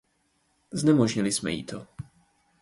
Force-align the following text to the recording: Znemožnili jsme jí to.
Znemožnili 0.71 1.31
jsme 1.31 1.51
jí 1.51 1.63
to. 1.63 1.87